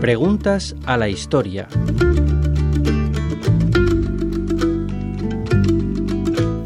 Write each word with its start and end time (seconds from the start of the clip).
Preguntas 0.00 0.74
a 0.86 0.96
la 0.96 1.08
historia. 1.08 1.68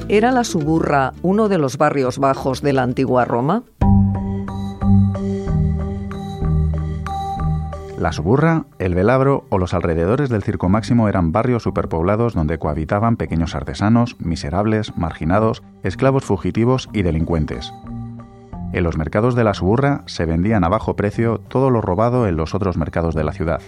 ¿Era 0.08 0.30
la 0.30 0.44
Suburra 0.44 1.12
uno 1.22 1.48
de 1.48 1.58
los 1.58 1.76
barrios 1.76 2.18
bajos 2.18 2.62
de 2.62 2.72
la 2.72 2.84
antigua 2.84 3.24
Roma? 3.24 3.64
La 8.05 8.12
Suburra, 8.12 8.66
el 8.79 8.95
Velabro 8.95 9.46
o 9.48 9.57
los 9.57 9.73
alrededores 9.73 10.29
del 10.29 10.43
Circo 10.43 10.68
Máximo 10.68 11.09
eran 11.09 11.32
barrios 11.32 11.62
superpoblados 11.62 12.34
donde 12.34 12.59
cohabitaban 12.59 13.16
pequeños 13.16 13.55
artesanos, 13.55 14.20
miserables, 14.20 14.95
marginados, 14.95 15.62
esclavos 15.82 16.23
fugitivos 16.23 16.91
y 16.93 17.01
delincuentes. 17.01 17.73
En 18.75 18.84
los 18.84 18.98
mercados 18.98 19.34
de 19.34 19.45
la 19.45 19.55
Suburra 19.55 20.02
se 20.05 20.27
vendían 20.27 20.64
a 20.64 20.69
bajo 20.69 20.97
precio 20.97 21.41
todo 21.48 21.70
lo 21.70 21.80
robado 21.80 22.28
en 22.28 22.37
los 22.37 22.55
otros 22.55 22.77
mercados 22.77 23.14
de 23.14 23.25
la 23.25 23.33
ciudad. 23.33 23.62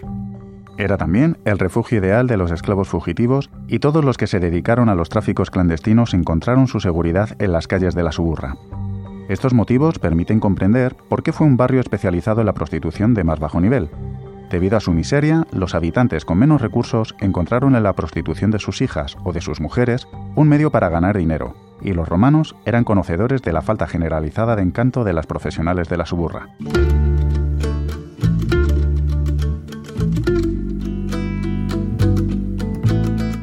Era 0.77 0.99
también 0.99 1.39
el 1.47 1.59
refugio 1.59 1.97
ideal 1.97 2.27
de 2.27 2.37
los 2.37 2.51
esclavos 2.51 2.89
fugitivos 2.89 3.49
y 3.69 3.79
todos 3.79 4.05
los 4.05 4.19
que 4.19 4.27
se 4.27 4.39
dedicaron 4.39 4.91
a 4.91 4.95
los 4.95 5.09
tráficos 5.09 5.51
clandestinos 5.51 6.13
encontraron 6.13 6.67
su 6.67 6.79
seguridad 6.81 7.31
en 7.39 7.53
las 7.53 7.69
calles 7.69 7.95
de 7.95 8.03
la 8.03 8.13
Suburra. 8.13 8.59
Estos 9.31 9.55
motivos 9.55 9.99
permiten 9.99 10.41
comprender 10.41 10.95
por 11.09 11.23
qué 11.23 11.33
fue 11.33 11.47
un 11.47 11.57
barrio 11.57 11.81
especializado 11.81 12.43
en 12.43 12.47
la 12.47 12.53
prostitución 12.53 13.15
de 13.15 13.25
más 13.25 13.41
bajo 13.41 13.63
nivel. 13.63 13.89
Debido 14.51 14.77
a 14.77 14.81
su 14.81 14.93
miseria, 14.93 15.45
los 15.51 15.75
habitantes 15.75 16.25
con 16.25 16.39
menos 16.39 16.61
recursos 16.61 17.17
encontraron 17.19 17.75
en 17.75 17.83
la 17.83 17.95
prostitución 17.95 18.53
de 18.53 18.61
sus 18.61 18.81
hijas 18.81 19.17
o 19.25 19.33
de 19.33 19.41
sus 19.41 19.61
mujeres 19.61 20.07
un 20.37 20.49
medio 20.49 20.71
para 20.71 20.89
ganar 20.89 21.17
dinero, 21.19 21.55
y 21.81 21.93
los 21.93 22.09
romanos 22.09 22.55
eran 22.65 22.85
conocedores 22.85 23.43
de 23.43 23.53
la 23.53 23.63
falta 23.63 23.89
generalizada 23.89 24.55
de 24.55 24.63
encanto 24.63 25.03
de 25.03 25.13
las 25.13 25.27
profesionales 25.27 25.89
de 25.89 25.97
la 25.97 26.07
suburra. 26.07 26.49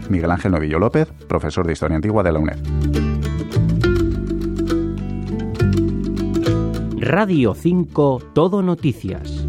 Miguel 0.10 0.32
Ángel 0.32 0.52
Novillo 0.52 0.80
López, 0.80 1.12
profesor 1.28 1.68
de 1.68 1.74
Historia 1.74 1.98
Antigua 1.98 2.24
de 2.24 2.32
la 2.32 2.40
UNED. 2.40 2.60
Radio 7.00 7.54
5 7.54 8.22
Todo 8.34 8.62
Noticias. 8.62 9.46